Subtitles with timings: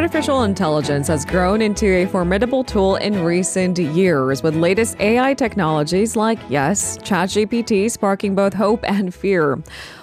[0.00, 6.16] Artificial intelligence has grown into a formidable tool in recent years, with latest AI technologies
[6.16, 9.62] like, yes, ChatGPT sparking both hope and fear.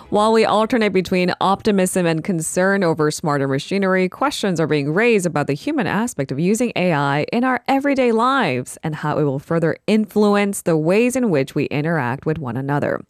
[0.10, 5.48] While we alternate between optimism and concern over smarter machinery, questions are being raised about
[5.48, 9.76] the human aspect of using AI in our everyday lives and how it will further
[9.86, 13.04] influence the ways in which we interact with one another.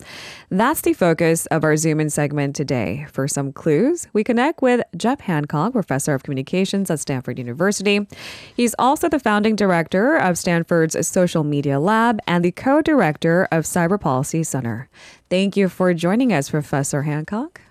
[0.50, 3.06] That's the focus of our Zoom in segment today.
[3.12, 8.08] For some clues, we connect with Jeff Hancock, professor of communications at Stanford University.
[8.56, 13.66] He's also the founding director of Stanford's Social Media Lab and the co director of
[13.66, 14.90] Cyber Policy Center.
[15.30, 17.62] Thank you for joining us, Professor Hancock.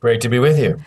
[0.00, 0.80] Great to be with you.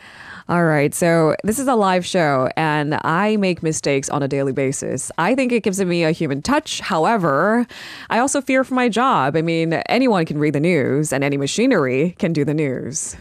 [0.48, 0.96] All right.
[0.96, 5.12] So, this is a live show, and I make mistakes on a daily basis.
[5.20, 6.80] I think it gives me a human touch.
[6.80, 7.68] However,
[8.10, 9.36] I also fear for my job.
[9.36, 13.16] I mean, anyone can read the news, and any machinery can do the news.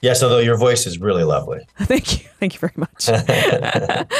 [0.00, 1.60] Yes, although your voice is really lovely.
[1.78, 2.28] Thank you.
[2.38, 3.08] Thank you very much.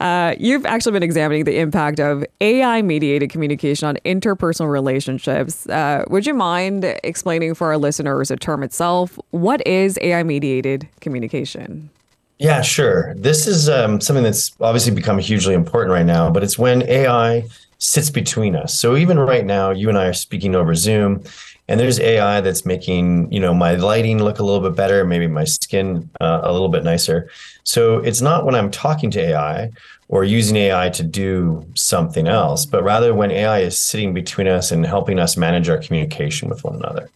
[0.00, 5.68] uh, you've actually been examining the impact of AI mediated communication on interpersonal relationships.
[5.68, 9.18] Uh, would you mind explaining for our listeners the term itself?
[9.30, 11.90] What is AI mediated communication?
[12.38, 13.14] Yeah, sure.
[13.16, 17.44] This is um, something that's obviously become hugely important right now, but it's when AI
[17.78, 18.78] sits between us.
[18.78, 21.22] So even right now, you and I are speaking over Zoom,
[21.68, 25.26] and there's AI that's making you know my lighting look a little bit better, maybe
[25.26, 27.30] my skin uh, a little bit nicer.
[27.64, 29.70] So it's not when I'm talking to AI
[30.08, 34.72] or using AI to do something else, but rather when AI is sitting between us
[34.72, 37.10] and helping us manage our communication with one another.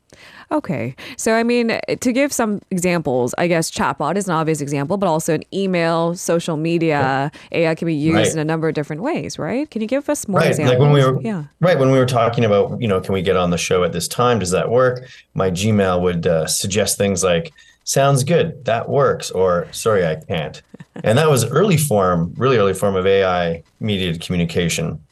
[0.52, 0.94] Okay.
[1.16, 5.06] So, I mean, to give some examples, I guess chatbot is an obvious example, but
[5.06, 7.32] also an email, social media.
[7.52, 8.32] AI can be used right.
[8.32, 9.70] in a number of different ways, right?
[9.70, 10.48] Can you give us more right.
[10.48, 10.78] examples?
[10.78, 11.44] Like when we were, yeah.
[11.60, 11.78] Right.
[11.78, 14.06] When we were talking about, you know, can we get on the show at this
[14.06, 14.38] time?
[14.38, 15.08] Does that work?
[15.34, 17.52] My Gmail would uh, suggest things like,
[17.84, 20.62] sounds good, that works, or sorry, I can't.
[21.02, 25.02] and that was early form, really early form of AI mediated communication.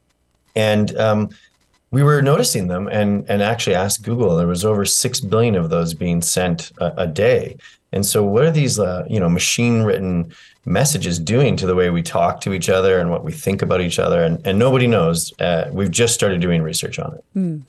[0.54, 1.30] And um,
[1.90, 4.36] we were noticing them and and actually asked Google.
[4.36, 7.56] There was over six billion of those being sent a, a day.
[7.92, 10.32] And so, what are these, uh, you know, machine written
[10.64, 13.80] messages doing to the way we talk to each other and what we think about
[13.80, 14.22] each other?
[14.22, 15.32] And and nobody knows.
[15.40, 17.24] Uh, we've just started doing research on it.
[17.36, 17.62] Mm.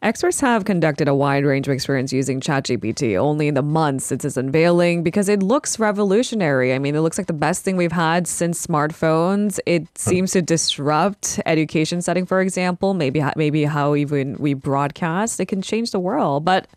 [0.00, 4.24] Experts have conducted a wide range of experiments using ChatGPT only in the months since
[4.24, 6.72] its unveiling because it looks revolutionary.
[6.72, 9.58] I mean, it looks like the best thing we've had since smartphones.
[9.66, 15.40] It seems to disrupt education setting, for example, maybe maybe how even we broadcast.
[15.40, 16.44] It can change the world.
[16.44, 16.68] But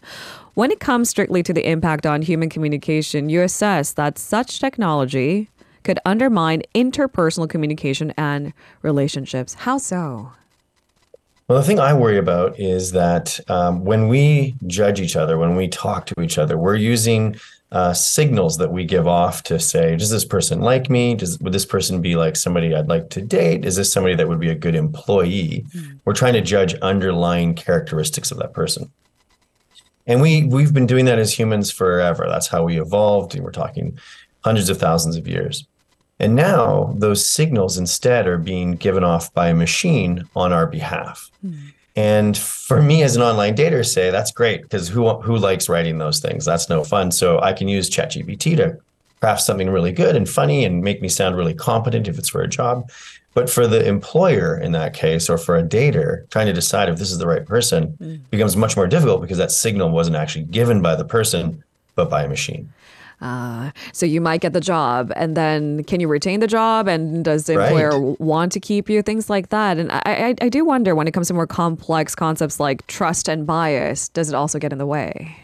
[0.55, 5.47] when it comes strictly to the impact on human communication, you assess that such technology
[5.83, 8.51] could undermine interpersonal communication and
[8.81, 9.53] relationships.
[9.53, 10.31] How so?
[11.51, 15.57] Well, the thing I worry about is that um, when we judge each other, when
[15.57, 17.35] we talk to each other, we're using
[17.73, 21.13] uh, signals that we give off to say, does this person like me?
[21.13, 23.65] Does would this person be like somebody I'd like to date?
[23.65, 25.65] Is this somebody that would be a good employee?
[25.75, 25.99] Mm.
[26.05, 28.89] We're trying to judge underlying characteristics of that person.
[30.07, 32.27] And we we've been doing that as humans forever.
[32.29, 33.35] That's how we evolved.
[33.35, 33.99] And we're talking
[34.45, 35.67] hundreds of thousands of years.
[36.21, 41.31] And now those signals instead are being given off by a machine on our behalf.
[41.43, 41.73] Mm.
[41.95, 45.97] And for me as an online dater, say that's great because who who likes writing
[45.97, 46.45] those things?
[46.45, 47.11] That's no fun.
[47.11, 48.77] So I can use ChatGPT to
[49.19, 52.41] craft something really good and funny and make me sound really competent if it's for
[52.41, 52.91] a job.
[53.33, 56.99] But for the employer in that case, or for a dater, trying to decide if
[56.99, 58.19] this is the right person mm.
[58.29, 61.63] becomes much more difficult because that signal wasn't actually given by the person,
[61.95, 62.71] but by a machine.
[63.21, 66.87] Uh, so you might get the job, and then can you retain the job?
[66.87, 68.19] And does the employer right.
[68.19, 69.01] want to keep you?
[69.01, 69.77] Things like that.
[69.77, 73.29] And I, I, I do wonder when it comes to more complex concepts like trust
[73.29, 75.37] and bias, does it also get in the way?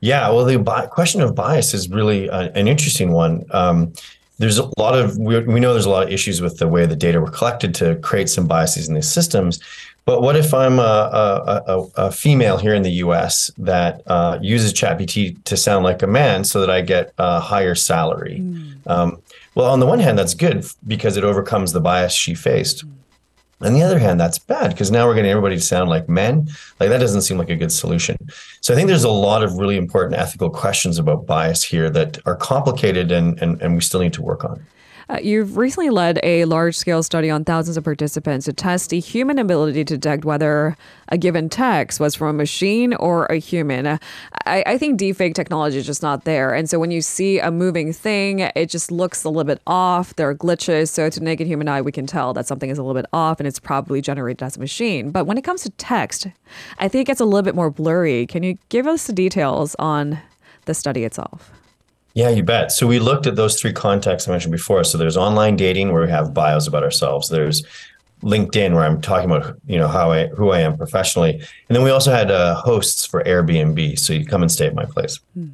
[0.00, 3.44] Yeah, well, the bi- question of bias is really a, an interesting one.
[3.50, 3.92] Um,
[4.38, 6.86] there's a lot of we, we know there's a lot of issues with the way
[6.86, 9.60] the data were collected to create some biases in these systems
[10.06, 14.38] but what if I'm a, a, a, a female here in the US that uh,
[14.40, 18.38] uses ChatGPT to sound like a man so that I get a higher salary?
[18.40, 18.86] Mm.
[18.86, 19.22] Um,
[19.56, 22.86] well, on the one hand, that's good because it overcomes the bias she faced.
[22.86, 22.92] Mm.
[23.62, 26.48] On the other hand, that's bad because now we're getting everybody to sound like men.
[26.78, 28.18] Like that doesn't seem like a good solution.
[28.60, 32.18] So I think there's a lot of really important ethical questions about bias here that
[32.26, 34.62] are complicated and, and, and we still need to work on.
[35.08, 38.98] Uh, you've recently led a large scale study on thousands of participants to test the
[38.98, 40.76] human ability to detect whether
[41.08, 43.86] a given text was from a machine or a human.
[43.86, 43.98] Uh,
[44.46, 46.52] I, I think deepfake technology is just not there.
[46.52, 50.16] And so when you see a moving thing, it just looks a little bit off.
[50.16, 50.88] There are glitches.
[50.88, 53.38] So to naked human eye, we can tell that something is a little bit off
[53.38, 55.12] and it's probably generated as a machine.
[55.12, 56.26] But when it comes to text,
[56.78, 58.26] I think it gets a little bit more blurry.
[58.26, 60.18] Can you give us the details on
[60.64, 61.55] the study itself?
[62.16, 62.72] Yeah, you bet.
[62.72, 64.84] So we looked at those three contexts I mentioned before.
[64.84, 67.28] So there's online dating where we have bios about ourselves.
[67.28, 67.62] There's
[68.22, 71.82] LinkedIn where I'm talking about you know how I who I am professionally, and then
[71.82, 73.98] we also had uh, hosts for Airbnb.
[73.98, 75.20] So you come and stay at my place.
[75.34, 75.48] Hmm.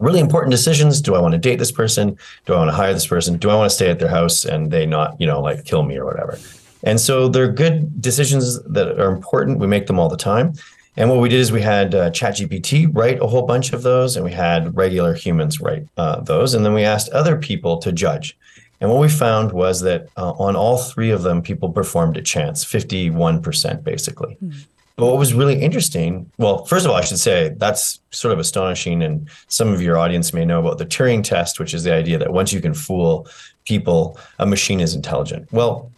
[0.00, 1.00] Really important decisions.
[1.00, 2.18] Do I want to date this person?
[2.46, 3.38] Do I want to hire this person?
[3.38, 5.84] Do I want to stay at their house and they not you know like kill
[5.84, 6.36] me or whatever?
[6.82, 9.60] And so they're good decisions that are important.
[9.60, 10.54] We make them all the time.
[10.98, 14.16] And what we did is we had uh, ChatGPT write a whole bunch of those,
[14.16, 17.92] and we had regular humans write uh, those, and then we asked other people to
[17.92, 18.36] judge.
[18.80, 22.24] And what we found was that uh, on all three of them, people performed at
[22.24, 24.36] chance, 51% basically.
[24.42, 24.54] Mm.
[24.96, 28.40] But what was really interesting, well, first of all, I should say that's sort of
[28.40, 29.00] astonishing.
[29.04, 32.18] And some of your audience may know about the Turing test, which is the idea
[32.18, 33.28] that once you can fool
[33.64, 35.46] people, a machine is intelligent.
[35.52, 35.92] Well,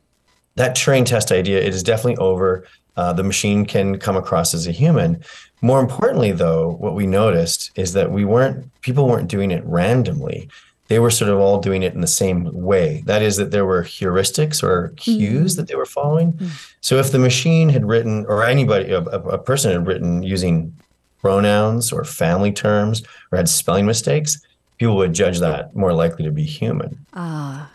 [0.56, 2.66] that Turing test idea, it is definitely over.
[2.96, 5.22] Uh, the machine can come across as a human.
[5.62, 10.48] More importantly, though, what we noticed is that we weren't, people weren't doing it randomly
[10.90, 13.04] they were sort of all doing it in the same way.
[13.06, 16.32] That is, that there were heuristics or cues mm that they were following.
[16.32, 16.50] mm
[16.80, 20.74] So if the machine had written, or anybody, a, a, person had written using
[21.20, 24.44] pronouns or family terms or had spelling mistakes,
[24.78, 26.98] people would judge that more likely to be human.
[27.14, 27.70] Ah.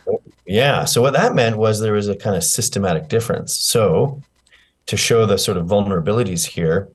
[0.45, 0.83] Yeah.
[0.83, 3.56] So what that meant was there was a kind of systematic difference.
[3.56, 4.21] So
[4.87, 6.89] to show the sort of vulnerabilities here,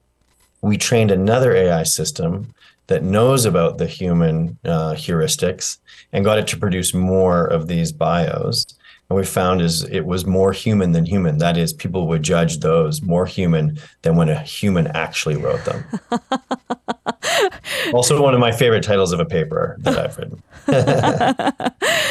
[0.62, 2.52] we trained another AI system
[2.86, 5.78] that knows about the human uh, heuristics
[6.12, 8.66] and got it to produce more of these bios.
[9.08, 11.38] And we found is it was more human than human.
[11.38, 15.84] That is, people would judge those more human than when a human actually wrote them.
[17.92, 20.42] also, one of my favorite titles of a paper that I've written.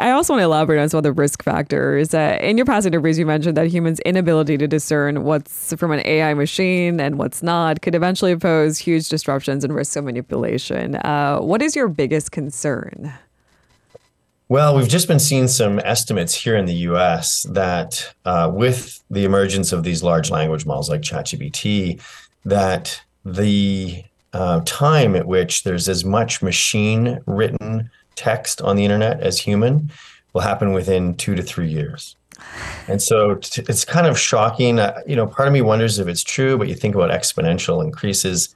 [0.00, 2.14] I also want to elaborate on some of the risk factors.
[2.14, 6.00] Uh, in your past interviews, you mentioned that humans' inability to discern what's from an
[6.06, 10.96] AI machine and what's not could eventually pose huge disruptions and risks of manipulation.
[10.96, 13.12] Uh, what is your biggest concern?
[14.48, 19.24] Well, we've just been seeing some estimates here in the US that uh, with the
[19.24, 22.00] emergence of these large language models like ChatGPT,
[22.44, 29.20] that the uh, time at which there's as much machine written text on the internet
[29.20, 29.90] as human
[30.32, 32.16] will happen within two to three years.
[32.86, 34.78] And so t- it's kind of shocking.
[34.78, 37.82] Uh, you know, part of me wonders if it's true, but you think about exponential
[37.82, 38.54] increases.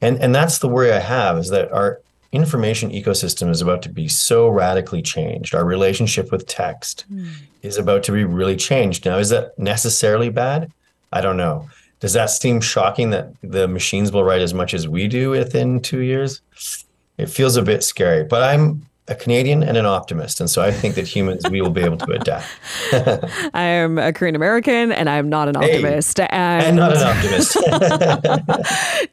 [0.00, 2.00] And, and that's the worry I have is that our
[2.32, 5.54] information ecosystem is about to be so radically changed.
[5.54, 7.30] Our relationship with text mm.
[7.62, 9.06] is about to be really changed.
[9.06, 10.70] Now, is that necessarily bad?
[11.12, 11.68] I don't know.
[12.00, 15.80] Does that seem shocking that the machines will write as much as we do within
[15.80, 16.42] two years?
[17.16, 20.40] It feels a bit scary, but I'm a Canadian and an optimist.
[20.40, 22.46] And so I think that humans, we will be able to adapt.
[23.54, 26.18] I am a Korean American and I'm not an optimist.
[26.18, 27.52] Hey, and, and, not an optimist.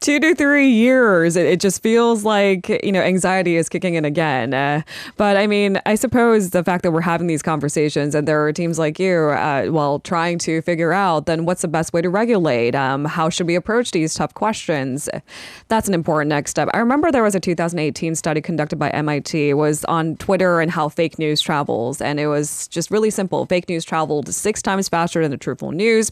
[0.00, 4.04] two to three years, it, it, just feels like, you know, anxiety is kicking in
[4.04, 4.52] again.
[4.52, 4.82] Uh,
[5.16, 8.52] but I mean, I suppose the fact that we're having these conversations and there are
[8.52, 12.10] teams like you, uh, well, trying to figure out then what's the best way to
[12.10, 12.74] regulate?
[12.74, 15.08] Um, how should we approach these tough questions?
[15.68, 16.68] That's an important next step.
[16.74, 19.50] I remember there was a 2018 study conducted by MIT.
[19.50, 19.54] It
[19.86, 22.00] on Twitter and how fake news travels.
[22.00, 23.46] And it was just really simple.
[23.46, 26.10] Fake news traveled six times faster than the truthful news.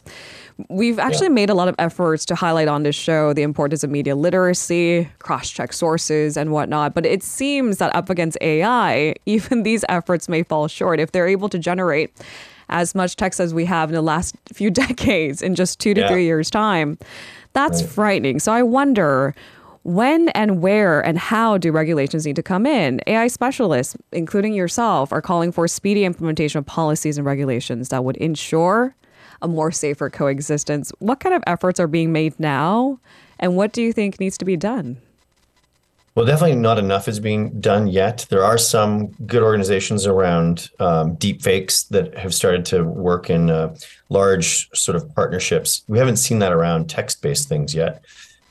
[0.69, 1.35] We've actually yeah.
[1.35, 5.09] made a lot of efforts to highlight on this show the importance of media literacy,
[5.19, 6.95] cross check sources, and whatnot.
[6.95, 11.29] But it seems that up against AI, even these efforts may fall short if they're
[11.29, 12.13] able to generate
[12.69, 16.03] as much text as we have in the last few decades in just two to
[16.03, 16.09] yeah.
[16.09, 16.99] three years' time.
[17.53, 17.91] That's right.
[17.91, 18.39] frightening.
[18.39, 19.35] So I wonder
[19.83, 23.01] when and where and how do regulations need to come in?
[23.07, 28.17] AI specialists, including yourself, are calling for speedy implementation of policies and regulations that would
[28.19, 28.95] ensure
[29.41, 30.93] a more safer coexistence.
[31.01, 33.01] What kind of efforts are being made now?
[33.39, 34.99] And what do you think needs to be done?
[36.15, 38.27] Well, definitely not enough is being done yet.
[38.29, 43.75] There are some good organizations around um, deepfakes that have started to work in uh,
[44.11, 45.83] large sort of partnerships.
[45.89, 48.05] We haven't seen that around text based things yet.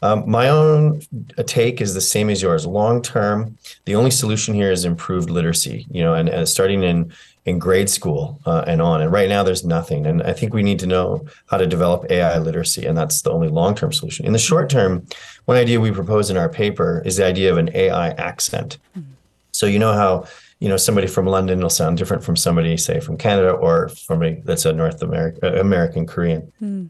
[0.03, 1.01] Um, my own
[1.45, 2.65] take is the same as yours.
[2.65, 5.85] Long term, the only solution here is improved literacy.
[5.91, 7.13] You know, and, and starting in
[7.45, 9.01] in grade school uh, and on.
[9.01, 10.05] And right now, there's nothing.
[10.05, 13.31] And I think we need to know how to develop AI literacy, and that's the
[13.31, 14.25] only long term solution.
[14.25, 15.05] In the short term,
[15.45, 18.77] one idea we propose in our paper is the idea of an AI accent.
[18.97, 19.11] Mm-hmm.
[19.51, 20.25] So you know how
[20.59, 24.23] you know somebody from London will sound different from somebody, say, from Canada or from
[24.23, 26.51] a that's a North America, American Korean.
[26.61, 26.89] Mm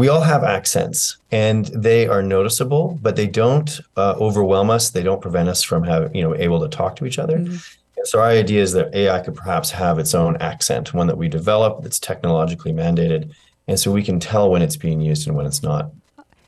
[0.00, 4.88] we all have accents and they are noticeable, but they don't uh, overwhelm us.
[4.88, 7.36] They don't prevent us from having, you know, able to talk to each other.
[7.36, 7.56] Mm-hmm.
[8.04, 11.28] So our idea is that AI could perhaps have its own accent, one that we
[11.28, 13.34] develop that's technologically mandated.
[13.68, 15.90] And so we can tell when it's being used and when it's not.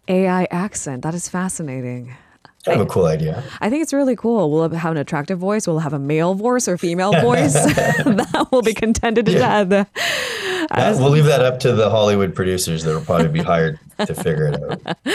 [0.08, 1.02] AI accent.
[1.02, 2.16] That is fascinating.
[2.64, 3.42] Kind of a cool idea.
[3.60, 4.50] I think it's really cool.
[4.50, 5.66] We'll have an attractive voice.
[5.66, 7.52] We'll have a male voice or female voice.
[7.54, 9.64] that will be contended to Yeah.
[9.64, 9.90] death.
[10.74, 14.14] That- we'll leave that up to the Hollywood producers that will probably be hired to
[14.14, 14.96] figure it out.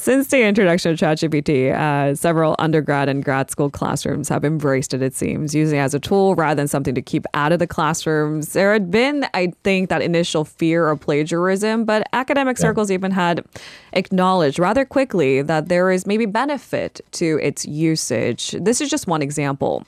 [0.00, 5.02] Since the introduction of ChatGPT, uh, several undergrad and grad school classrooms have embraced it,
[5.02, 7.66] it seems, using it as a tool rather than something to keep out of the
[7.66, 8.54] classrooms.
[8.54, 13.44] There had been, I think, that initial fear of plagiarism, but academic circles even had
[13.92, 18.52] acknowledged rather quickly that there is maybe benefit to its usage.
[18.52, 19.84] This is just one example.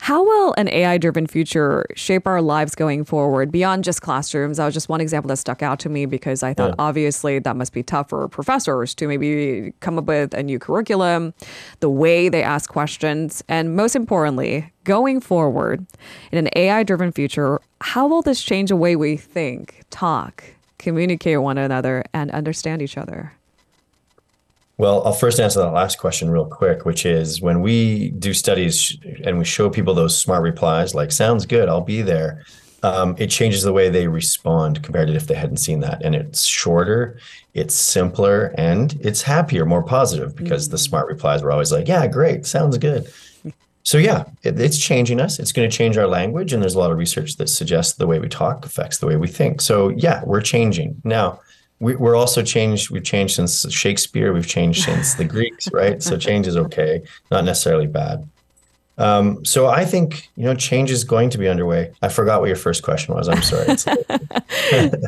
[0.00, 4.56] How will an AI driven future shape our lives going forward beyond just classrooms?
[4.56, 7.56] That was just one example that stuck out to me because I thought obviously that
[7.56, 11.34] must be tough for professors to maybe come up with a new curriculum,
[11.80, 15.84] the way they ask questions, and most importantly, going forward
[16.32, 20.44] in an AI driven future, how will this change the way we think, talk,
[20.78, 23.32] communicate with one another, and understand each other?
[24.78, 28.96] Well, I'll first answer that last question real quick, which is when we do studies
[29.24, 32.44] and we show people those smart replies, like "sounds good, I'll be there,"
[32.84, 36.00] um, it changes the way they respond compared to if they hadn't seen that.
[36.04, 37.18] And it's shorter,
[37.54, 42.06] it's simpler, and it's happier, more positive because the smart replies were always like, "Yeah,
[42.06, 43.12] great, sounds good."
[43.82, 45.40] So yeah, it, it's changing us.
[45.40, 48.06] It's going to change our language, and there's a lot of research that suggests the
[48.06, 49.60] way we talk affects the way we think.
[49.60, 51.40] So yeah, we're changing now.
[51.80, 52.90] We, we're also changed.
[52.90, 54.32] We've changed since Shakespeare.
[54.32, 56.02] We've changed since the Greeks, right?
[56.02, 58.28] So change is okay, not necessarily bad.
[58.98, 61.92] Um, so I think you know change is going to be underway.
[62.02, 63.28] I forgot what your first question was.
[63.28, 63.76] I'm sorry.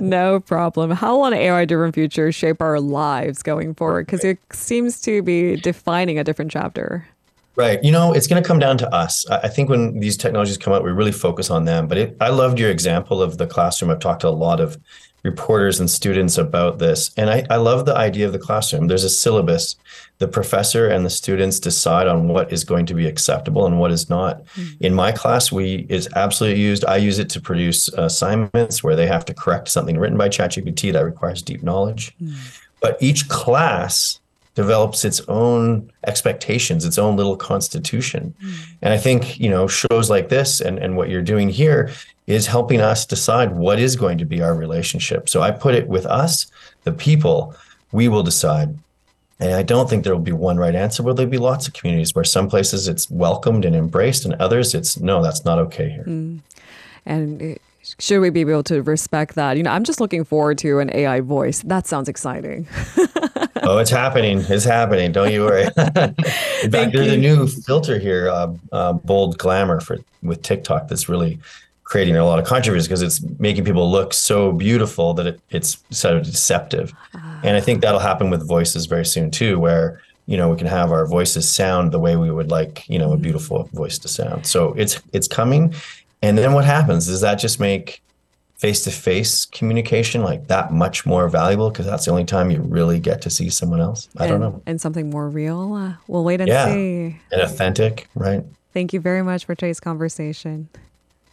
[0.00, 0.90] No problem.
[0.90, 4.06] How will an AI driven future shape our lives going forward?
[4.06, 7.06] Because it seems to be defining a different chapter.
[7.56, 7.82] Right.
[7.84, 9.28] You know, it's going to come down to us.
[9.28, 11.88] I I think when these technologies come out, we really focus on them.
[11.88, 13.90] But it, I loved your example of the classroom.
[13.90, 14.78] I've talked to a lot of
[15.22, 17.10] reporters and students about this.
[17.16, 18.86] And I, I love the idea of the classroom.
[18.86, 19.76] There's a syllabus.
[20.18, 23.90] The professor and the students decide on what is going to be acceptable and what
[23.90, 24.44] is not.
[24.44, 24.84] Mm-hmm.
[24.84, 26.84] In my class, we is absolutely used.
[26.84, 30.92] I use it to produce assignments where they have to correct something written by ChatGPT
[30.92, 32.14] that requires deep knowledge.
[32.22, 32.34] Mm.
[32.80, 34.20] But each class
[34.54, 38.34] develops its own expectations, its own little constitution.
[38.42, 38.54] Mm.
[38.82, 41.90] And I think, you know, shows like this and, and what you're doing here
[42.30, 45.28] is helping us decide what is going to be our relationship.
[45.28, 46.46] So I put it with us,
[46.84, 47.54] the people,
[47.90, 48.76] we will decide.
[49.40, 51.02] And I don't think there will be one right answer.
[51.02, 54.74] Will there be lots of communities where some places it's welcomed and embraced, and others
[54.74, 56.04] it's no, that's not okay here.
[57.06, 57.62] And it-
[57.98, 59.56] should we be able to respect that?
[59.56, 61.62] You know, I'm just looking forward to an AI voice.
[61.62, 62.68] That sounds exciting.
[63.62, 64.44] oh, it's happening.
[64.48, 65.12] It's happening.
[65.12, 65.64] Don't you worry.
[65.76, 71.08] In fact, there's a new filter here, uh, uh, bold glamour for with TikTok that's
[71.08, 71.38] really
[71.90, 75.82] creating a lot of controversy because it's making people look so beautiful that it, it's
[75.90, 76.94] sort of deceptive.
[77.42, 80.68] And I think that'll happen with voices very soon too, where you know we can
[80.68, 84.08] have our voices sound the way we would like you know a beautiful voice to
[84.08, 84.46] sound.
[84.46, 85.74] So it's it's coming.
[86.22, 87.06] And then what happens?
[87.06, 88.02] Does that just make
[88.58, 93.22] face-to-face communication like that much more valuable because that's the only time you really get
[93.22, 94.06] to see someone else?
[94.18, 94.62] I don't know.
[94.66, 95.72] And something more real.
[95.72, 96.66] Uh, we'll wait and Yeah.
[96.66, 97.18] see.
[97.32, 98.44] And authentic, right?
[98.74, 100.68] Thank you very much for today's conversation.